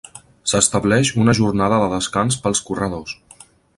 S'estableix 0.53 1.11
una 1.23 1.35
jornada 1.41 1.77
de 1.83 1.91
descans 1.93 2.39
pels 2.47 2.63
corredors. 2.71 3.15